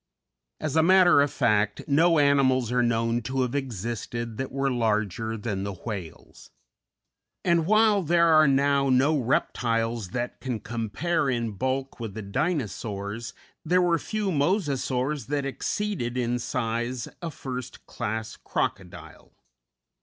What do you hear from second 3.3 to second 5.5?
have existed that were larger